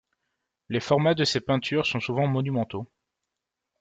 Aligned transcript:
Les 0.69 0.79
formats 0.79 1.13
de 1.13 1.23
ses 1.25 1.41
peintures 1.41 1.85
sont 1.85 1.99
souvent 1.99 2.25
monumentaux. 2.25 2.87